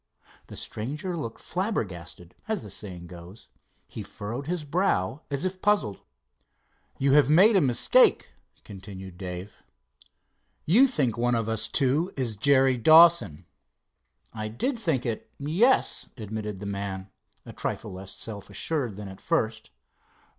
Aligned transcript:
The 0.47 0.55
stranger 0.55 1.15
looked 1.15 1.39
flabbergasted, 1.39 2.33
as 2.47 2.63
the 2.63 2.71
saying 2.71 3.05
goes. 3.05 3.49
He 3.87 4.01
furrowed 4.01 4.47
his 4.47 4.63
brow 4.65 5.21
as 5.29 5.45
if 5.45 5.61
puzzled. 5.61 6.01
"You 6.97 7.11
have 7.11 7.29
made 7.29 7.55
a 7.55 7.61
mistake," 7.61 8.31
continued 8.63 9.19
Dave. 9.19 9.61
"You 10.65 10.87
think 10.87 11.19
one 11.19 11.35
of 11.35 11.47
us 11.47 11.67
two 11.67 12.11
is 12.17 12.35
Jerry 12.35 12.77
Dawson." 12.77 13.45
"I 14.33 14.47
did 14.47 14.79
think 14.79 15.05
it, 15.05 15.29
yes," 15.37 16.09
admitted 16.17 16.61
the 16.61 16.65
man, 16.65 17.11
a 17.45 17.53
trifle 17.53 17.93
less 17.93 18.11
self 18.15 18.49
assured 18.49 18.95
than 18.95 19.07
at 19.07 19.21
first. 19.21 19.69